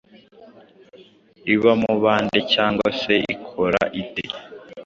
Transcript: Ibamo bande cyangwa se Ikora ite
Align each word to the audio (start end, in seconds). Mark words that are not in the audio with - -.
Ibamo 1.53 1.91
bande 2.03 2.39
cyangwa 2.53 2.87
se 3.01 3.13
Ikora 3.35 3.81
ite 4.01 4.25